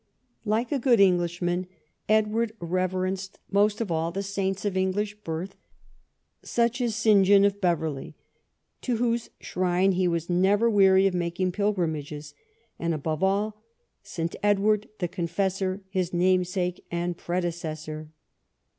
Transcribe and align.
Like 0.45 0.71
a 0.71 0.79
good 0.79 0.99
Englishman, 0.99 1.67
Edward 2.09 2.53
reverenced 2.59 3.37
most 3.51 3.81
of 3.81 3.91
all 3.91 4.11
saints 4.23 4.65
of 4.65 4.75
English 4.75 5.13
birth, 5.19 5.55
such 6.41 6.81
as 6.81 6.95
St. 6.95 7.23
John 7.23 7.45
of 7.45 7.61
Beverley, 7.61 8.15
to 8.81 8.97
whose 8.97 9.29
shrine 9.39 9.91
he 9.91 10.07
was 10.07 10.27
never 10.27 10.71
weary 10.71 11.05
of 11.05 11.13
making 11.13 11.51
pil 11.51 11.71
grimages, 11.71 12.33
and 12.79 12.95
above 12.95 13.21
all, 13.21 13.61
St. 14.01 14.35
Edward 14.41 14.89
the 14.97 15.07
Confessor, 15.07 15.83
his 15.87 16.13
namesake 16.15 16.83
and 16.89 17.15
predecessor. 17.15 18.09